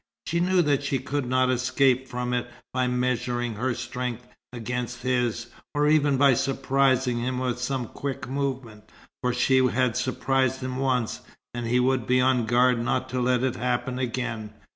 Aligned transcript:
She 0.25 0.39
knew 0.39 0.63
that 0.63 0.81
she 0.81 0.97
could 0.97 1.27
not 1.27 1.51
escape 1.51 2.07
from 2.07 2.33
it 2.33 2.49
by 2.73 2.87
measuring 2.87 3.53
her 3.53 3.75
strength 3.75 4.25
against 4.51 5.03
his, 5.03 5.51
or 5.75 5.87
even 5.87 6.17
by 6.17 6.33
surprising 6.33 7.19
him 7.19 7.37
with 7.37 7.59
some 7.59 7.87
quick 7.87 8.27
movement; 8.27 8.89
for 9.21 9.31
she 9.31 9.63
had 9.67 9.95
surprised 9.95 10.61
him 10.61 10.77
once, 10.77 11.19
and 11.53 11.67
he 11.67 11.79
would 11.79 12.07
be 12.07 12.19
on 12.19 12.47
guard 12.47 12.79
not 12.83 13.09
to 13.09 13.21
let 13.21 13.43
it 13.43 13.57
happen 13.57 13.99
again. 13.99 14.49